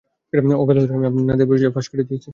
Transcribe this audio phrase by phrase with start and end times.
[0.61, 2.29] অজ্ঞাতসারে আমি আপনার নাতির পরিচয় ফাঁস করে দিয়েছি।